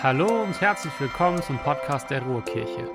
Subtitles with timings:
[0.00, 2.88] Hallo und herzlich willkommen zum Podcast der Ruhrkirche.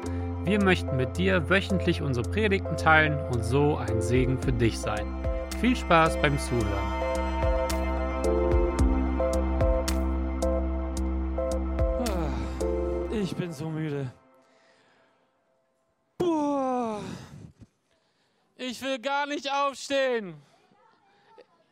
[0.45, 5.05] Wir möchten mit dir wöchentlich unsere Predigten teilen und so ein Segen für dich sein.
[5.59, 6.93] Viel Spaß beim Zuhören.
[12.07, 14.09] Ah, Ich bin so müde.
[18.55, 20.41] Ich will gar nicht aufstehen.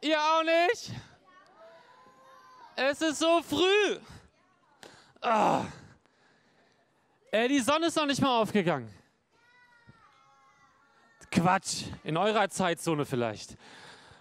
[0.01, 0.91] Ihr auch nicht?
[2.75, 3.97] Es ist so früh.
[5.21, 5.65] Ah.
[7.29, 8.91] Ey, die Sonne ist noch nicht mal aufgegangen.
[11.31, 11.83] Quatsch.
[12.03, 13.55] In eurer Zeitzone vielleicht.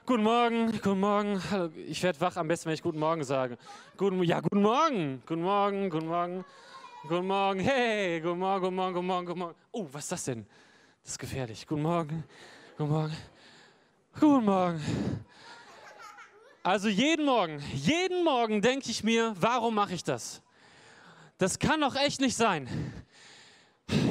[0.04, 1.40] Guten Morgen, guten Morgen.
[1.50, 3.56] Hallo, Ich werde wach, am besten, wenn ich guten Morgen sage.
[3.96, 6.44] Guten, ja, guten Morgen, guten Morgen, guten Morgen,
[7.08, 7.60] guten Morgen.
[7.60, 9.54] Hey, guten Morgen, guten Morgen, guten Morgen, guten Morgen.
[9.72, 10.46] Oh, was ist das denn?
[11.02, 11.66] Das ist gefährlich.
[11.66, 12.24] Guten Morgen,
[12.76, 13.16] guten Morgen,
[14.20, 15.24] guten Morgen.
[16.62, 20.42] Also jeden Morgen, jeden Morgen denke ich mir, warum mache ich das?
[21.40, 22.68] Das kann doch echt nicht sein.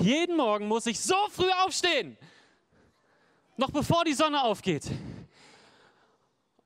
[0.01, 2.17] Jeden Morgen muss ich so früh aufstehen,
[3.55, 4.89] noch bevor die Sonne aufgeht.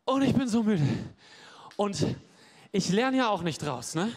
[0.06, 0.88] Und ich bin so müde.
[1.76, 2.16] Und
[2.72, 3.94] ich lerne ja auch nicht draus.
[3.94, 4.10] Ne?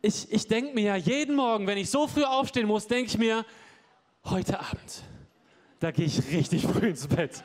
[0.00, 3.18] Ich, ich denke mir ja jeden Morgen, wenn ich so früh aufstehen muss, denke ich
[3.18, 3.44] mir,
[4.24, 5.02] heute Abend,
[5.80, 7.44] da gehe ich richtig früh ins Bett.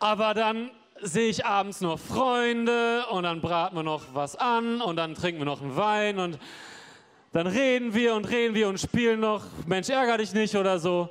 [0.00, 4.96] Aber dann sehe ich abends noch Freunde und dann braten wir noch was an und
[4.96, 6.38] dann trinken wir noch einen Wein und
[7.32, 11.10] dann reden wir und reden wir und spielen noch Mensch, ärger dich nicht oder so.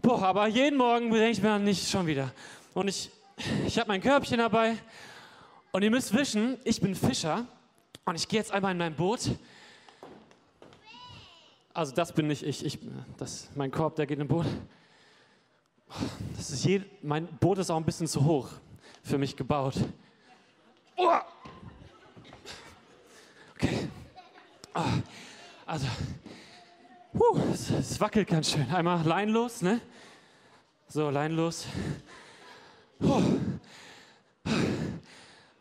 [0.00, 2.32] Boah, aber jeden Morgen denke ich mir nicht schon wieder.
[2.74, 3.10] Und ich,
[3.66, 4.76] ich habe mein Körbchen dabei
[5.72, 7.46] und ihr müsst wissen, ich bin Fischer
[8.04, 9.30] und ich gehe jetzt einmal in mein Boot.
[11.74, 12.78] Also das bin nicht ich, ich
[13.16, 14.46] das, mein Korb, der geht im Boot.
[16.36, 18.48] Das ist je, mein Boot ist auch ein bisschen zu hoch
[19.02, 19.74] für mich gebaut.
[23.54, 23.88] Okay.
[24.74, 24.94] Ah,
[25.66, 25.86] also,
[27.12, 28.68] puh, es, es wackelt ganz schön.
[28.70, 29.80] Einmal leinlos, ne?
[30.88, 31.66] So, leinlos.
[32.98, 33.22] Puh.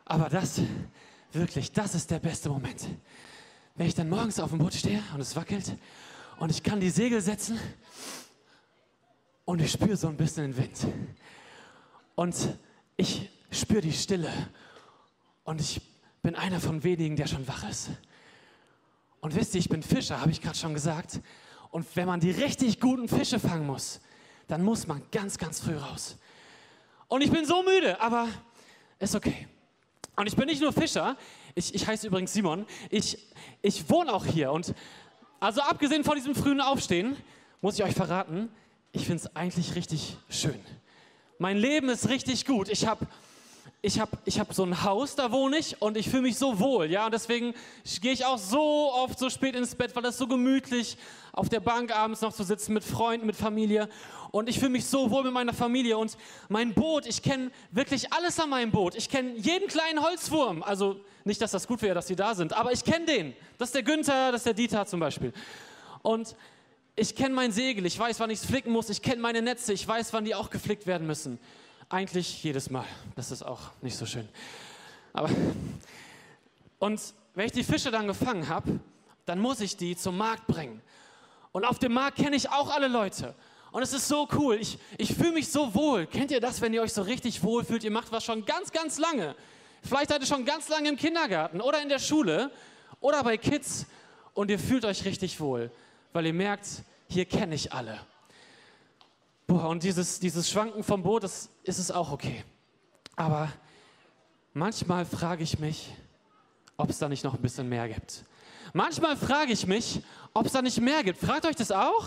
[0.06, 0.62] Aber das,
[1.32, 2.88] wirklich, das ist der beste Moment.
[3.76, 5.78] Wenn ich dann morgens auf dem Boot stehe und es wackelt
[6.38, 7.58] und ich kann die Segel setzen
[9.46, 10.88] und ich spüre so ein bisschen den Wind.
[12.16, 12.36] Und
[13.02, 14.32] ich spüre die Stille
[15.44, 15.82] und ich
[16.22, 17.90] bin einer von wenigen, der schon wach ist.
[19.22, 21.20] Und wisst ihr, ich bin Fischer, habe ich gerade schon gesagt.
[21.72, 24.02] Und wenn man die richtig guten Fische fangen muss,
[24.48, 26.18] dann muss man ganz, ganz früh raus.
[27.08, 28.28] Und ich bin so müde, aber
[29.00, 29.48] ist okay.
[30.16, 31.18] Und ich bin nicht nur Fischer,
[31.56, 33.18] ich, ich heiße übrigens Simon, ich,
[33.64, 34.52] ich wohne auch hier.
[34.52, 34.76] Und
[35.40, 37.18] also abgesehen von diesem frühen Aufstehen,
[37.62, 38.50] muss ich euch verraten,
[38.92, 40.60] ich finde es eigentlich richtig schön.
[41.42, 42.70] Mein Leben ist richtig gut.
[42.70, 43.08] Ich habe
[43.82, 46.60] ich hab, ich hab so ein Haus, da wohne ich und ich fühle mich so
[46.60, 46.86] wohl.
[46.86, 47.56] Ja, und deswegen
[48.00, 51.00] gehe ich auch so oft so spät ins Bett, weil es so gemütlich
[51.34, 53.90] auf der Bank abends noch zu sitzen mit Freunden, mit Familie.
[54.30, 55.98] Und ich fühle mich so wohl mit meiner Familie.
[55.98, 56.16] Und
[56.48, 58.94] mein Boot, ich kenne wirklich alles an meinem Boot.
[58.94, 60.62] Ich kenne jeden kleinen Holzwurm.
[60.62, 63.34] Also nicht, dass das gut wäre, dass sie da sind, aber ich kenne den.
[63.58, 65.34] Das ist der Günther, das ist der Dieter zum Beispiel.
[66.04, 66.36] Und
[66.96, 69.74] ich kenne mein Segel, ich weiß, wann ich es flicken muss, ich kenne meine Netze,
[69.74, 71.40] ich weiß, wann die auch geflickt werden müssen.
[71.90, 72.86] Eigentlich jedes Mal.
[73.16, 74.28] Das ist auch nicht so schön.
[75.14, 75.30] Aber
[76.80, 77.02] und
[77.36, 78.80] wenn ich die Fische dann gefangen habe,
[79.26, 80.82] dann muss ich die zum Markt bringen.
[81.52, 83.36] Und auf dem Markt kenne ich auch alle Leute.
[83.72, 84.56] Und es ist so cool.
[84.56, 86.06] Ich, ich fühle mich so wohl.
[86.08, 87.84] Kennt ihr das, wenn ihr euch so richtig wohl fühlt?
[87.84, 89.36] Ihr macht was schon ganz, ganz lange.
[89.84, 92.52] Vielleicht seid ihr schon ganz lange im Kindergarten oder in der Schule
[93.00, 93.86] oder bei Kids
[94.34, 95.72] und ihr fühlt euch richtig wohl,
[96.14, 96.68] weil ihr merkt,
[97.08, 98.00] hier kenne ich alle.
[99.48, 102.44] Boah, und dieses, dieses Schwanken vom Boot, das ist es auch okay.
[103.16, 103.52] Aber
[104.54, 105.94] manchmal frage ich mich,
[106.78, 108.24] ob es da nicht noch ein bisschen mehr gibt.
[108.74, 110.02] Manchmal frage ich mich,
[110.34, 111.20] ob es da nicht mehr gibt.
[111.20, 112.06] Fragt euch das auch?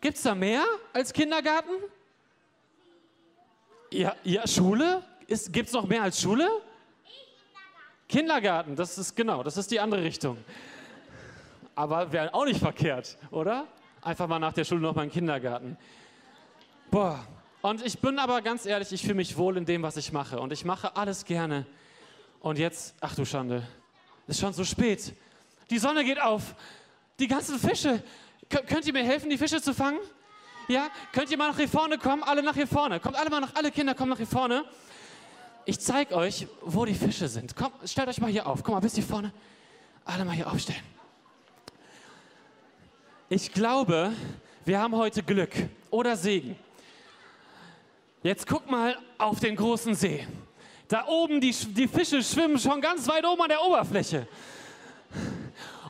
[0.00, 1.70] Gibt es da mehr als Kindergarten?
[3.92, 5.04] Ja, ja Schule?
[5.28, 6.48] Gibt es noch mehr als Schule?
[8.08, 10.36] Kindergarten, das ist genau, das ist die andere Richtung.
[11.74, 13.66] Aber wäre auch nicht verkehrt, oder?
[14.02, 15.76] Einfach mal nach der Schule noch mal in den Kindergarten.
[16.90, 17.24] Boah.
[17.62, 20.40] Und ich bin aber ganz ehrlich, ich fühle mich wohl in dem, was ich mache.
[20.40, 21.64] Und ich mache alles gerne.
[22.40, 23.62] Und jetzt, ach du Schande,
[24.26, 25.14] ist schon so spät.
[25.70, 26.56] Die Sonne geht auf.
[27.20, 28.02] Die ganzen Fische.
[28.50, 30.00] Kö- könnt ihr mir helfen, die Fische zu fangen?
[30.66, 30.88] Ja?
[31.12, 32.24] Könnt ihr mal nach hier vorne kommen?
[32.24, 32.98] Alle nach hier vorne.
[32.98, 34.64] Kommt alle mal nach, alle Kinder kommen nach hier vorne.
[35.64, 37.54] Ich zeige euch, wo die Fische sind.
[37.54, 38.64] Kommt, stellt euch mal hier auf.
[38.64, 39.32] Komm mal bis hier vorne.
[40.04, 40.82] Alle mal hier aufstellen.
[43.34, 44.12] Ich glaube,
[44.66, 45.54] wir haben heute Glück
[45.88, 46.54] oder Segen.
[48.22, 50.26] Jetzt guck mal auf den großen See.
[50.86, 54.28] Da oben, die, die Fische schwimmen schon ganz weit oben an der Oberfläche.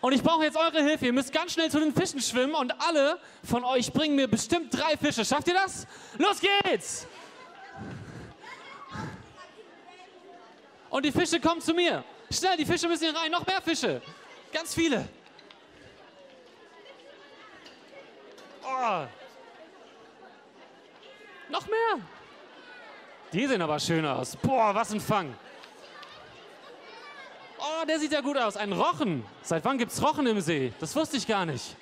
[0.00, 1.06] Und ich brauche jetzt eure Hilfe.
[1.06, 4.72] Ihr müsst ganz schnell zu den Fischen schwimmen und alle von euch bringen mir bestimmt
[4.72, 5.24] drei Fische.
[5.24, 5.88] Schafft ihr das?
[6.18, 7.08] Los geht's!
[10.90, 12.04] Und die Fische kommen zu mir.
[12.30, 13.32] Schnell, die Fische müssen hier rein.
[13.32, 14.00] Noch mehr Fische.
[14.52, 15.08] Ganz viele.
[18.62, 19.06] Oh.
[21.48, 22.04] Noch mehr.
[23.32, 24.36] Die sehen aber schön aus.
[24.36, 25.34] Boah, was ein Fang.
[27.58, 28.56] Oh, der sieht ja gut aus.
[28.56, 29.24] Ein Rochen.
[29.42, 30.72] Seit wann gibt's Rochen im See?
[30.80, 31.76] Das wusste ich gar nicht.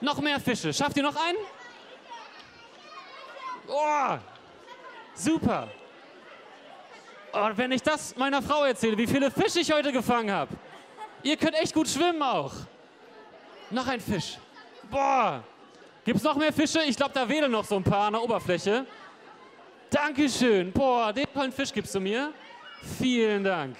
[0.00, 0.72] Noch mehr Fische.
[0.72, 1.38] Schafft ihr noch einen?
[3.68, 4.18] Oh,
[5.14, 5.68] super.
[7.32, 10.54] Oh, wenn ich das meiner Frau erzähle, wie viele Fische ich heute gefangen habe.
[11.22, 12.52] Ihr könnt echt gut schwimmen auch.
[13.70, 14.38] Noch ein Fisch.
[14.90, 15.42] Boah.
[16.04, 16.82] Gibt es noch mehr Fische?
[16.82, 18.86] Ich glaube, da wedeln noch so ein paar an der Oberfläche.
[19.90, 20.72] Dankeschön.
[20.72, 22.32] Boah, den tollen Fisch gibst du mir.
[22.98, 23.76] Vielen Dank.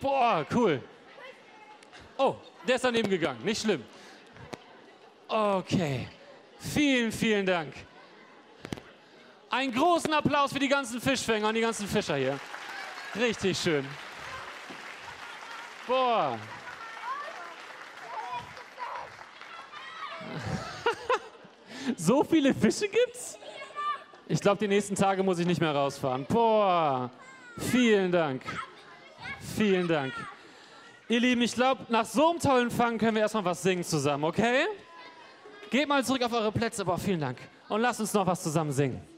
[0.00, 0.82] Boah, cool.
[2.16, 2.36] Oh,
[2.66, 3.44] der ist daneben gegangen.
[3.44, 3.84] Nicht schlimm.
[5.28, 6.08] Okay.
[6.58, 7.74] Vielen, vielen Dank.
[9.50, 12.38] Einen großen Applaus für die ganzen Fischfänger und die ganzen Fischer hier.
[13.14, 13.86] Richtig schön.
[15.86, 16.38] Boah.
[21.96, 23.38] so viele Fische gibt's?
[24.26, 26.24] Ich glaube, die nächsten Tage muss ich nicht mehr rausfahren.
[26.26, 27.10] Boah.
[27.58, 28.42] Vielen Dank.
[29.56, 30.12] Vielen Dank.
[31.08, 34.24] Ihr Lieben, ich glaube, nach so einem tollen Fang können wir erstmal was singen zusammen,
[34.24, 34.64] okay?
[35.70, 36.84] Geht mal zurück auf eure Plätze.
[36.84, 37.38] Boah, vielen Dank.
[37.68, 39.13] Und lasst uns noch was zusammen singen.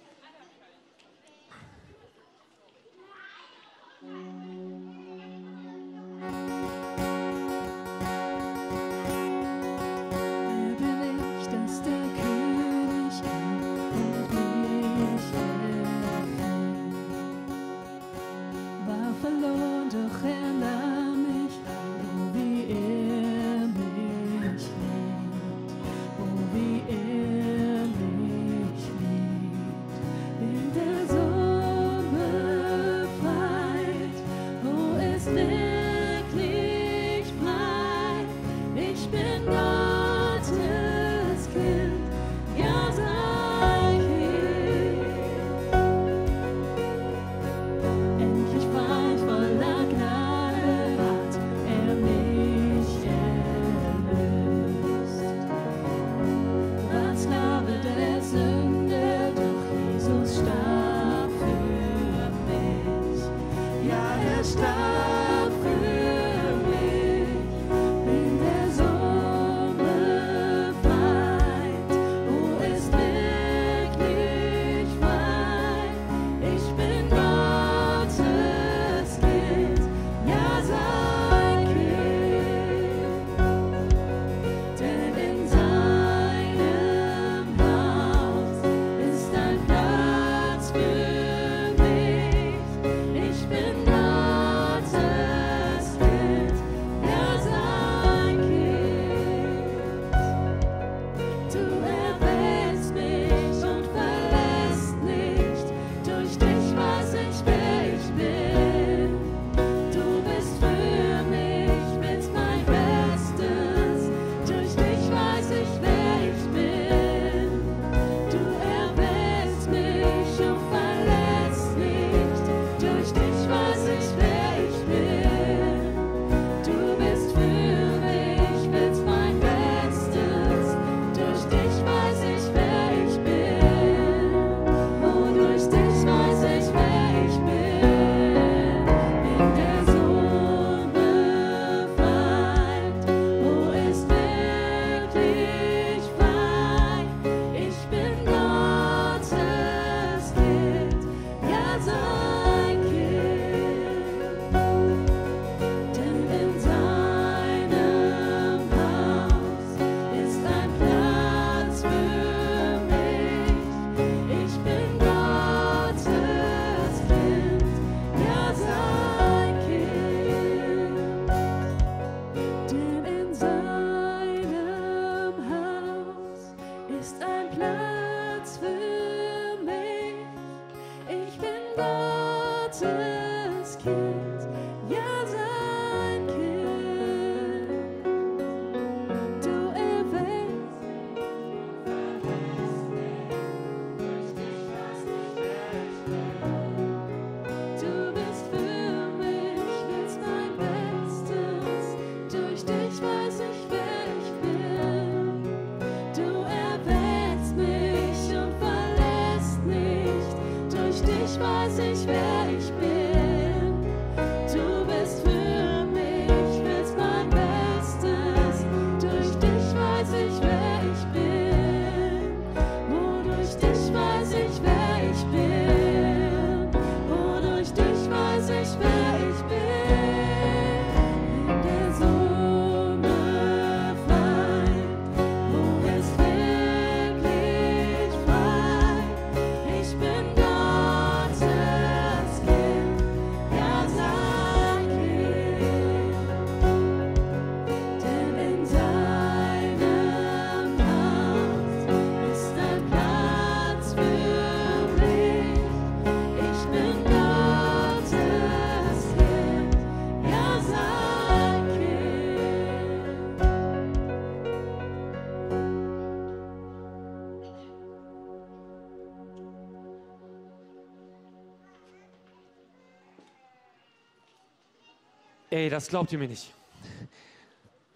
[275.56, 276.52] Ey, das glaubt ihr mir nicht.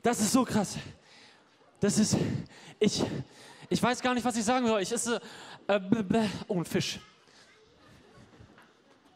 [0.02, 0.78] Das ist so krass.
[1.78, 2.16] Das ist,
[2.78, 3.04] ich,
[3.68, 4.80] ich weiß gar nicht, was ich sagen soll.
[4.80, 5.20] Ich esse,
[5.66, 5.78] äh,
[6.48, 6.98] oh, ein Fisch.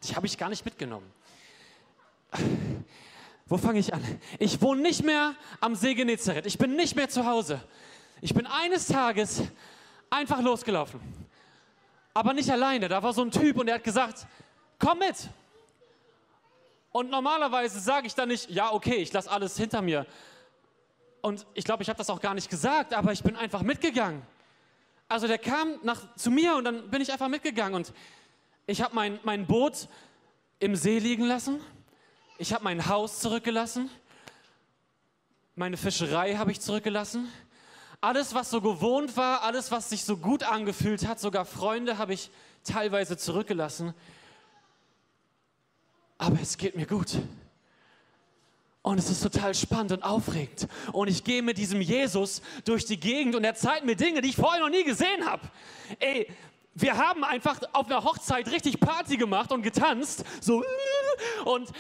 [0.03, 1.11] Die habe ich gar nicht mitgenommen.
[3.47, 4.03] Wo fange ich an?
[4.39, 6.45] Ich wohne nicht mehr am See Genezareth.
[6.45, 7.63] Ich bin nicht mehr zu Hause.
[8.21, 9.41] Ich bin eines Tages
[10.11, 11.01] einfach losgelaufen.
[12.13, 12.89] Aber nicht alleine.
[12.89, 14.27] Da war so ein Typ und der hat gesagt,
[14.79, 15.31] komm mit.
[16.97, 20.07] Und normalerweise sage ich dann nicht, ja, okay, ich lasse alles hinter mir.
[21.23, 24.23] Und ich glaube, ich habe das auch gar nicht gesagt, aber ich bin einfach mitgegangen.
[25.09, 27.75] Also der kam nach, zu mir und dann bin ich einfach mitgegangen.
[27.75, 27.93] Und
[28.69, 29.89] ich habe mein, mein Boot
[30.61, 31.59] im See liegen lassen.
[32.39, 33.91] Ich habe mein Haus zurückgelassen.
[35.57, 37.29] Meine Fischerei habe ich zurückgelassen.
[38.03, 42.15] Alles, was so gewohnt war, alles, was sich so gut angefühlt hat, sogar Freunde habe
[42.15, 42.31] ich
[42.63, 43.95] teilweise zurückgelassen.
[46.19, 47.19] Aber es geht mir gut.
[48.83, 50.69] Und es ist total spannend und aufregend.
[50.93, 54.29] Und ich gehe mit diesem Jesus durch die Gegend und er zeigt mir Dinge, die
[54.29, 55.43] ich vorher noch nie gesehen habe.
[55.99, 56.29] Ey,
[56.75, 60.25] wir haben einfach auf einer Hochzeit richtig Party gemacht und getanzt.
[60.41, 60.63] So.
[61.47, 61.71] Und,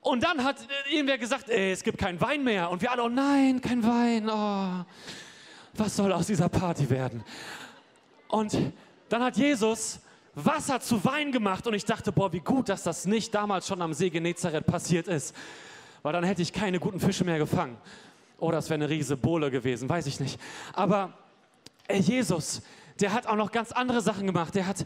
[0.00, 0.56] und dann hat
[0.88, 2.70] irgendwer gesagt, ey, es gibt keinen Wein mehr.
[2.70, 4.30] Und wir alle, oh nein, kein Wein.
[4.30, 4.84] Oh,
[5.74, 7.22] was soll aus dieser Party werden?
[8.28, 8.56] Und
[9.10, 10.00] dann hat Jesus
[10.34, 13.80] Wasser zu Wein gemacht und ich dachte, boah, wie gut, dass das nicht damals schon
[13.80, 15.34] am See Genezareth passiert ist.
[16.02, 17.76] Weil dann hätte ich keine guten Fische mehr gefangen.
[18.38, 20.40] Oder es wäre eine riese Bohle gewesen, weiß ich nicht.
[20.72, 21.12] Aber
[21.86, 22.62] ey, Jesus,
[23.00, 24.54] der hat auch noch ganz andere Sachen gemacht.
[24.54, 24.84] Der hat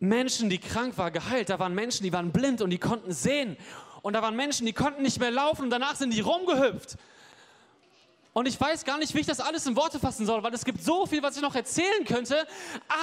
[0.00, 1.48] Menschen, die krank waren, geheilt.
[1.48, 3.56] Da waren Menschen, die waren blind und die konnten sehen.
[4.02, 6.96] Und da waren Menschen, die konnten nicht mehr laufen und danach sind die rumgehüpft.
[8.32, 10.64] Und ich weiß gar nicht, wie ich das alles in Worte fassen soll, weil es
[10.64, 12.46] gibt so viel, was ich noch erzählen könnte,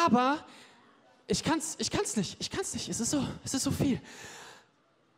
[0.06, 0.44] aber
[1.30, 2.38] ich kann es ich kann's nicht.
[2.40, 2.90] Ich kann es nicht.
[2.90, 4.02] Es ist, so, es ist so viel.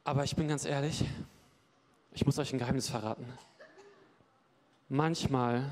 [0.03, 1.05] Aber ich bin ganz ehrlich,
[2.11, 3.25] ich muss euch ein Geheimnis verraten.
[4.89, 5.71] Manchmal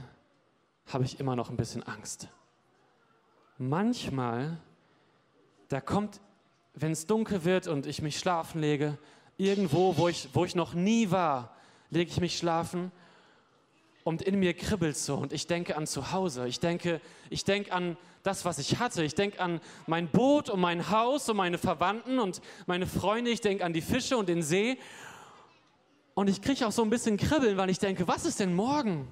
[0.88, 2.30] habe ich immer noch ein bisschen Angst.
[3.58, 4.58] Manchmal,
[5.68, 6.22] da kommt,
[6.74, 8.98] wenn es dunkel wird und ich mich schlafen lege,
[9.38, 11.54] irgendwo, wo ich, wo ich noch nie war,
[11.90, 12.94] lege ich mich schlafen
[14.10, 16.48] und in mir kribbelt so und ich denke an zu Hause.
[16.48, 17.00] Ich denke,
[17.30, 19.04] ich denke an das, was ich hatte.
[19.04, 23.30] Ich denke an mein Boot und mein Haus und meine Verwandten und meine Freunde.
[23.30, 24.80] Ich denke an die Fische und den See.
[26.16, 29.08] Und ich kriege auch so ein bisschen Kribbeln, weil ich denke, was ist denn morgen?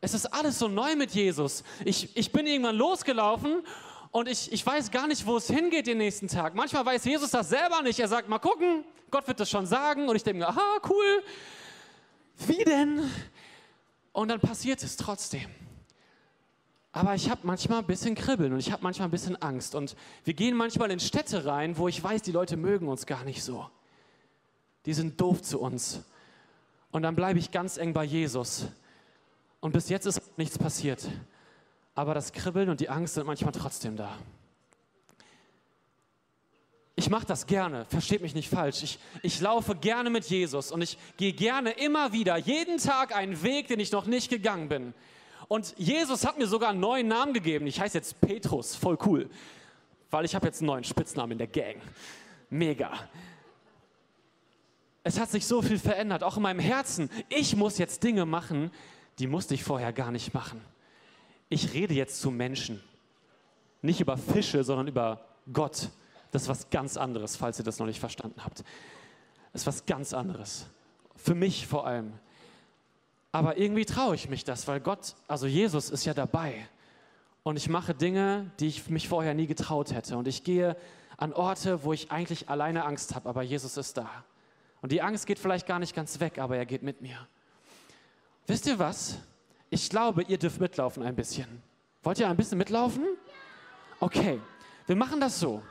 [0.00, 1.62] Es ist alles so neu mit Jesus.
[1.84, 3.62] Ich, ich bin irgendwann losgelaufen
[4.10, 6.56] und ich, ich weiß gar nicht, wo es hingeht den nächsten Tag.
[6.56, 8.00] Manchmal weiß Jesus das selber nicht.
[8.00, 10.08] Er sagt, mal gucken, Gott wird das schon sagen.
[10.08, 11.22] Und ich denke aha, cool.
[12.46, 13.08] Wie denn?
[14.12, 15.48] Und dann passiert es trotzdem.
[16.92, 19.74] Aber ich habe manchmal ein bisschen Kribbeln und ich habe manchmal ein bisschen Angst.
[19.74, 23.24] Und wir gehen manchmal in Städte rein, wo ich weiß, die Leute mögen uns gar
[23.24, 23.70] nicht so.
[24.86, 26.02] Die sind doof zu uns.
[26.90, 28.66] Und dann bleibe ich ganz eng bei Jesus.
[29.60, 31.08] Und bis jetzt ist nichts passiert.
[31.94, 34.18] Aber das Kribbeln und die Angst sind manchmal trotzdem da.
[37.00, 38.82] Ich mache das gerne, versteht mich nicht falsch.
[38.82, 43.42] Ich, ich laufe gerne mit Jesus und ich gehe gerne immer wieder, jeden Tag einen
[43.42, 44.92] Weg, den ich noch nicht gegangen bin.
[45.48, 47.66] Und Jesus hat mir sogar einen neuen Namen gegeben.
[47.66, 49.30] Ich heiße jetzt Petrus, voll cool.
[50.10, 51.76] Weil ich habe jetzt einen neuen Spitznamen in der Gang.
[52.50, 52.92] Mega.
[55.02, 57.08] Es hat sich so viel verändert, auch in meinem Herzen.
[57.30, 58.70] Ich muss jetzt Dinge machen,
[59.18, 60.60] die musste ich vorher gar nicht machen.
[61.48, 62.82] Ich rede jetzt zu Menschen.
[63.80, 65.88] Nicht über Fische, sondern über Gott.
[66.30, 68.64] Das ist was ganz anderes, falls ihr das noch nicht verstanden habt.
[69.52, 70.66] Das ist was ganz anderes.
[71.16, 72.12] Für mich vor allem.
[73.32, 76.68] Aber irgendwie traue ich mich das, weil Gott, also Jesus ist ja dabei.
[77.42, 80.16] Und ich mache Dinge, die ich mich vorher nie getraut hätte.
[80.16, 80.76] Und ich gehe
[81.16, 84.08] an Orte, wo ich eigentlich alleine Angst habe, aber Jesus ist da.
[84.82, 87.28] Und die Angst geht vielleicht gar nicht ganz weg, aber er geht mit mir.
[88.46, 89.18] Wisst ihr was?
[89.68, 91.62] Ich glaube, ihr dürft mitlaufen ein bisschen.
[92.02, 93.04] Wollt ihr ein bisschen mitlaufen?
[94.00, 94.40] Okay,
[94.86, 95.62] wir machen das so.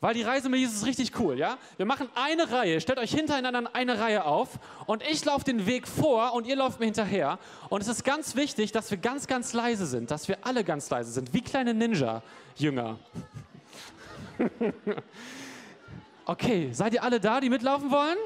[0.00, 1.58] Weil die Reise mit Jesus ist richtig cool, ja?
[1.76, 5.88] Wir machen eine Reihe, stellt euch hintereinander eine Reihe auf und ich laufe den Weg
[5.88, 7.40] vor und ihr lauft mir hinterher.
[7.68, 10.88] Und es ist ganz wichtig, dass wir ganz, ganz leise sind, dass wir alle ganz
[10.88, 12.96] leise sind, wie kleine Ninja-Jünger.
[16.26, 18.18] okay, seid ihr alle da, die mitlaufen wollen?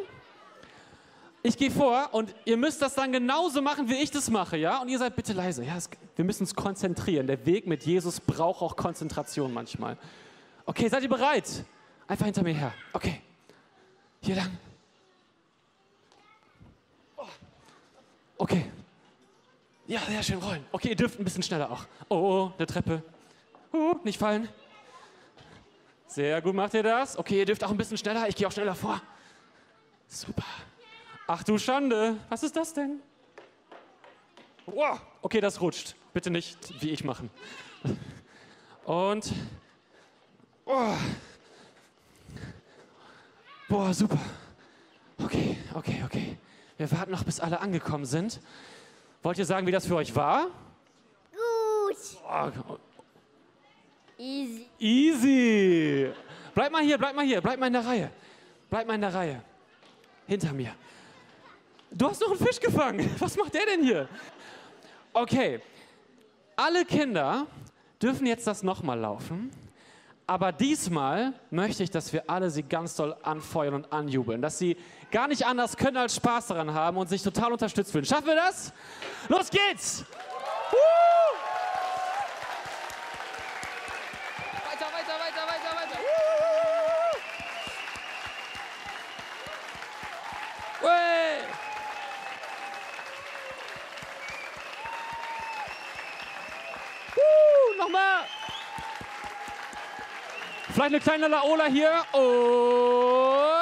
[1.43, 4.81] Ich gehe vor und ihr müsst das dann genauso machen, wie ich das mache, ja?
[4.83, 5.65] Und ihr seid bitte leise.
[5.65, 7.27] Ja, es, wir müssen uns konzentrieren.
[7.27, 9.97] Der Weg mit Jesus braucht auch Konzentration manchmal.
[10.65, 11.65] Okay, seid ihr bereit?
[12.07, 12.73] Einfach hinter mir her.
[12.93, 13.21] Okay.
[14.21, 14.59] Hier lang.
[17.17, 17.27] Oh.
[18.39, 18.71] Okay.
[19.87, 20.65] Ja, sehr schön rollen.
[20.71, 21.87] Okay, ihr dürft ein bisschen schneller auch.
[22.09, 23.03] Oh, oh, eine Treppe.
[23.73, 24.49] Uh, nicht fallen.
[26.07, 27.19] Sehr gut macht ihr das.
[27.19, 28.29] Okay, ihr dürft auch ein bisschen schneller.
[28.29, 29.01] Ich gehe auch schneller vor.
[30.07, 30.45] Super.
[31.27, 32.17] Ach du Schande.
[32.29, 33.01] Was ist das denn?
[34.67, 35.01] Wow.
[35.23, 35.97] Okay, das rutscht.
[36.13, 37.31] Bitte nicht wie ich machen.
[38.85, 39.33] Und
[40.75, 40.97] Oh.
[43.69, 44.19] Boah, super.
[45.23, 46.39] Okay, okay, okay.
[46.79, 48.41] Wir warten noch, bis alle angekommen sind.
[49.23, 50.47] Wollt ihr sagen, wie das für euch war?
[51.31, 51.97] Gut.
[52.27, 52.79] Oh,
[54.17, 54.67] Easy.
[54.79, 56.13] easy.
[56.55, 58.11] Bleib mal hier, bleib mal hier, bleib mal in der Reihe.
[58.71, 59.43] Bleib mal in der Reihe.
[60.27, 60.75] Hinter mir.
[61.91, 63.15] Du hast noch einen Fisch gefangen.
[63.19, 64.09] Was macht der denn hier?
[65.13, 65.61] Okay.
[66.57, 67.47] Alle Kinder
[68.01, 69.51] dürfen jetzt das nochmal laufen.
[70.27, 74.41] Aber diesmal möchte ich, dass wir alle sie ganz doll anfeuern und anjubeln.
[74.41, 74.77] Dass sie
[75.11, 78.05] gar nicht anders können als Spaß daran haben und sich total unterstützt fühlen.
[78.05, 78.73] Schaffen wir das?
[79.29, 80.05] Los geht's!
[80.71, 81.22] Woo!
[100.83, 101.91] Vielleicht eine kleine Laola hier.
[102.13, 103.53] Oh.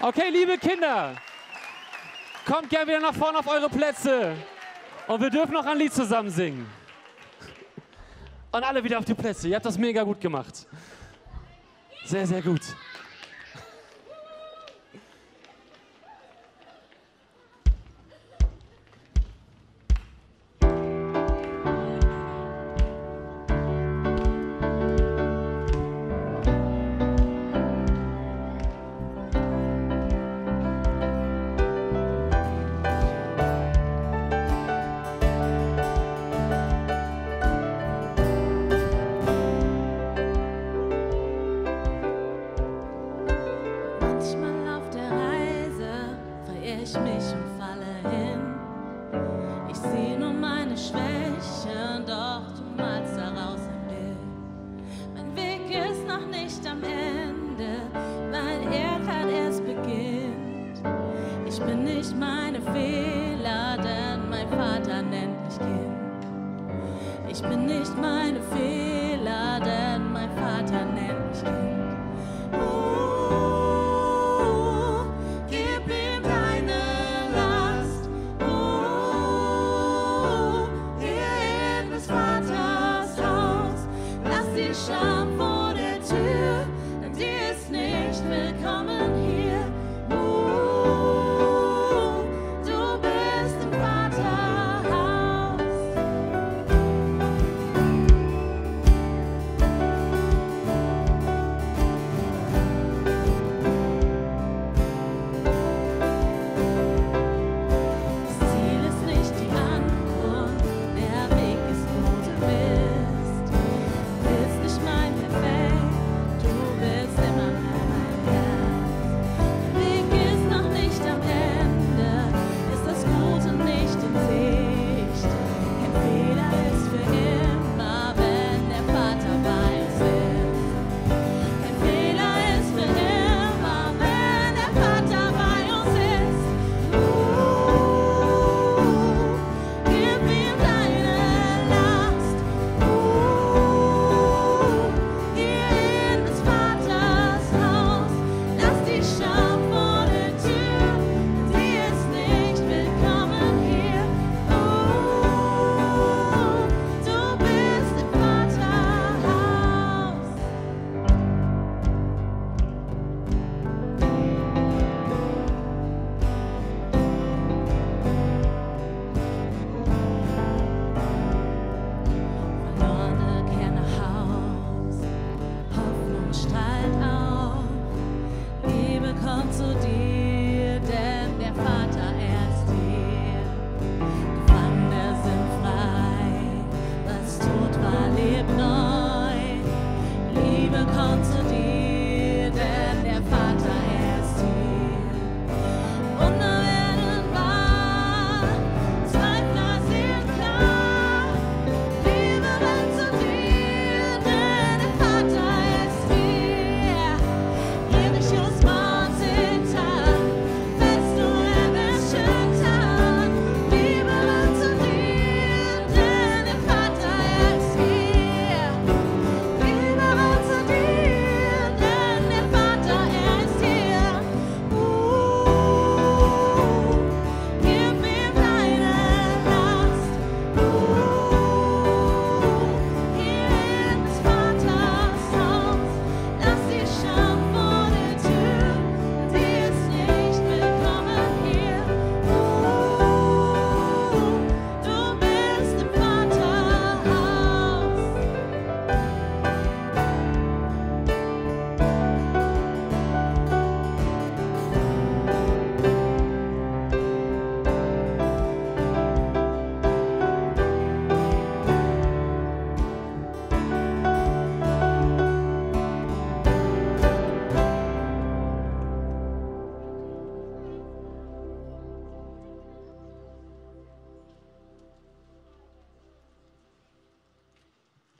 [0.00, 1.14] Okay, liebe Kinder,
[2.44, 4.34] kommt gerne wieder nach vorne auf eure Plätze.
[5.06, 6.68] Und wir dürfen noch ein Lied zusammen singen.
[8.50, 9.46] Und alle wieder auf die Plätze.
[9.46, 10.66] Ihr habt das mega gut gemacht.
[12.04, 12.57] Sehr, sehr gut.
[65.02, 65.98] Mich Kind.
[67.28, 68.67] Ich bin nicht meine Fehler,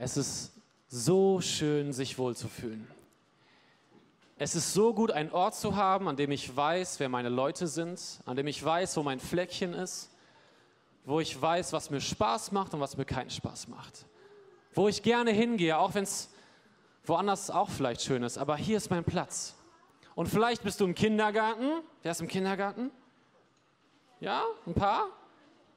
[0.09, 0.53] Es ist
[0.89, 2.89] so schön, sich wohlzufühlen.
[4.39, 7.67] Es ist so gut, einen Ort zu haben, an dem ich weiß, wer meine Leute
[7.67, 10.11] sind, an dem ich weiß, wo mein Fleckchen ist,
[11.05, 14.07] wo ich weiß, was mir Spaß macht und was mir keinen Spaß macht.
[14.73, 16.31] Wo ich gerne hingehe, auch wenn es
[17.05, 19.57] woanders auch vielleicht schön ist, aber hier ist mein Platz.
[20.15, 21.83] Und vielleicht bist du im Kindergarten.
[22.01, 22.91] Wer ist im Kindergarten?
[24.21, 25.09] Ja, ein paar?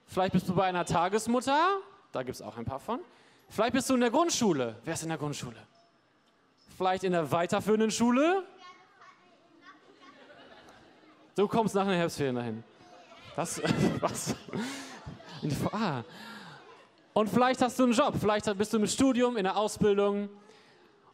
[0.06, 1.80] Vielleicht bist du bei einer Tagesmutter.
[2.14, 3.02] Da gibt es auch ein paar von.
[3.52, 4.78] Vielleicht bist du in der Grundschule.
[4.86, 5.58] Wer ist in der Grundschule?
[6.78, 8.44] Vielleicht in der weiterführenden Schule?
[11.36, 12.64] Du kommst nach den Herbstferien dahin.
[13.36, 13.62] Das,
[14.00, 14.36] was?
[15.74, 16.02] Ah.
[17.12, 20.30] Und vielleicht hast du einen Job, vielleicht bist du im Studium, in der Ausbildung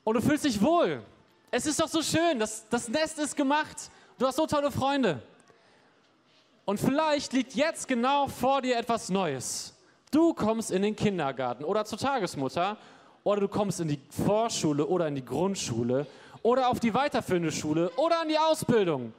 [0.04, 1.02] und du fühlst dich wohl.
[1.50, 3.90] Es ist doch so schön, das, das Nest ist gemacht.
[4.20, 5.24] Du hast so tolle Freunde.
[6.66, 9.74] Und vielleicht liegt jetzt genau vor dir etwas Neues.
[10.12, 12.78] Du kommst in den Kindergarten oder zur Tagesmutter
[13.24, 16.08] oder du kommst in die Vorschule oder in die Grundschule
[16.44, 19.14] oder auf die weiterführende Schule oder in die Ausbildung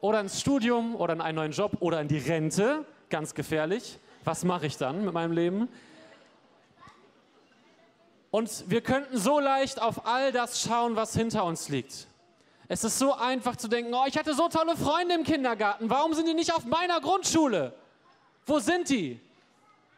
[0.00, 2.84] oder ins Studium oder in einen neuen Job oder in die Rente.
[3.08, 3.98] Ganz gefährlich.
[4.24, 5.68] Was mache ich dann mit meinem Leben?
[8.30, 12.06] Und wir könnten so leicht auf all das schauen, was hinter uns liegt.
[12.68, 16.12] Es ist so einfach zu denken, oh, ich hatte so tolle Freunde im Kindergarten, warum
[16.12, 17.72] sind die nicht auf meiner Grundschule?
[18.44, 19.20] Wo sind die?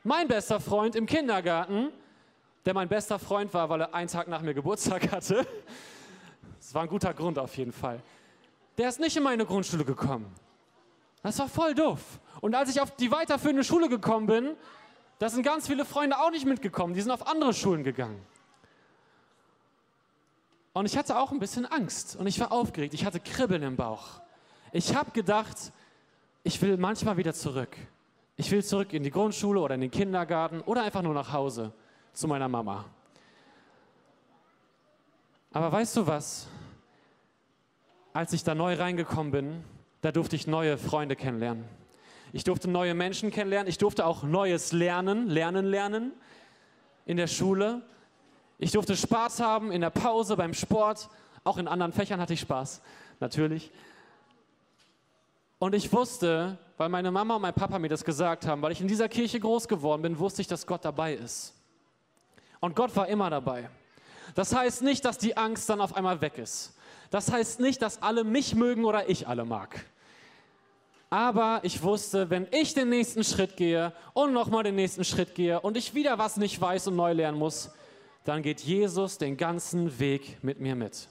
[0.08, 1.92] Mein bester Freund im Kindergarten,
[2.64, 5.46] der mein bester Freund war, weil er einen Tag nach mir Geburtstag hatte,
[6.58, 8.00] das war ein guter Grund auf jeden Fall,
[8.78, 10.24] der ist nicht in meine Grundschule gekommen.
[11.22, 12.00] Das war voll doof.
[12.40, 14.56] Und als ich auf die weiterführende Schule gekommen bin,
[15.18, 18.24] da sind ganz viele Freunde auch nicht mitgekommen, die sind auf andere Schulen gegangen.
[20.72, 23.76] Und ich hatte auch ein bisschen Angst und ich war aufgeregt, ich hatte Kribbeln im
[23.76, 24.22] Bauch.
[24.72, 25.70] Ich habe gedacht,
[26.44, 27.76] ich will manchmal wieder zurück.
[28.40, 31.72] Ich will zurück in die Grundschule oder in den Kindergarten oder einfach nur nach Hause
[32.12, 32.84] zu meiner Mama.
[35.52, 36.46] Aber weißt du was?
[38.12, 39.64] Als ich da neu reingekommen bin,
[40.02, 41.64] da durfte ich neue Freunde kennenlernen.
[42.32, 43.68] Ich durfte neue Menschen kennenlernen.
[43.68, 46.12] Ich durfte auch Neues lernen, lernen, lernen
[47.06, 47.82] in der Schule.
[48.58, 51.08] Ich durfte Spaß haben in der Pause, beim Sport.
[51.42, 52.82] Auch in anderen Fächern hatte ich Spaß,
[53.18, 53.72] natürlich.
[55.58, 58.80] Und ich wusste, weil meine Mama und mein Papa mir das gesagt haben, weil ich
[58.80, 61.52] in dieser Kirche groß geworden bin, wusste ich, dass Gott dabei ist.
[62.60, 63.68] Und Gott war immer dabei.
[64.34, 66.74] Das heißt nicht, dass die Angst dann auf einmal weg ist.
[67.10, 69.84] Das heißt nicht, dass alle mich mögen oder ich alle mag.
[71.10, 75.60] Aber ich wusste, wenn ich den nächsten Schritt gehe und nochmal den nächsten Schritt gehe
[75.60, 77.70] und ich wieder was nicht weiß und neu lernen muss,
[78.24, 81.08] dann geht Jesus den ganzen Weg mit mir mit.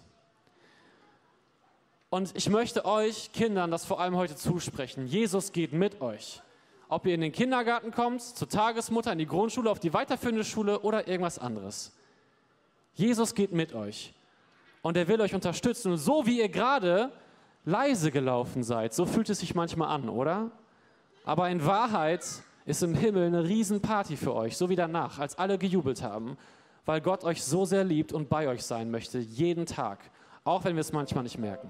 [2.09, 5.07] Und ich möchte euch Kindern das vor allem heute zusprechen.
[5.07, 6.41] Jesus geht mit euch.
[6.87, 10.79] Ob ihr in den Kindergarten kommt, zur Tagesmutter, in die Grundschule, auf die weiterführende Schule
[10.79, 11.91] oder irgendwas anderes.
[12.95, 14.13] Jesus geht mit euch.
[14.81, 15.91] Und er will euch unterstützen.
[15.91, 17.11] Und so wie ihr gerade
[17.65, 18.93] leise gelaufen seid.
[18.93, 20.51] So fühlt es sich manchmal an, oder?
[21.25, 22.23] Aber in Wahrheit
[22.65, 26.37] ist im Himmel eine Riesenparty für euch, so wie danach, als alle gejubelt haben,
[26.85, 29.99] weil Gott euch so sehr liebt und bei euch sein möchte, jeden Tag,
[30.45, 31.69] auch wenn wir es manchmal nicht merken.